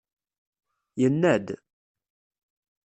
[1.01, 1.47] Yenna-d.